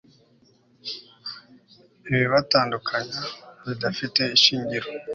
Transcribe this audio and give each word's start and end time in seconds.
ibibatandukanya 2.09 3.19
bidafite 3.65 4.21
ishingiro 4.35 4.87